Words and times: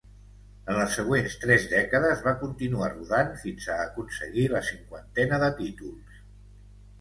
En 0.71 0.77
les 0.77 0.93
següents 0.99 1.35
tres 1.43 1.67
dècades 1.73 2.23
va 2.27 2.33
continuar 2.43 2.87
rodant 2.93 3.29
fins 3.43 3.69
a 3.75 3.77
aconseguir 3.85 4.47
la 4.55 4.63
cinquantena 4.71 5.41
de 5.45 5.53
títols. 5.63 6.19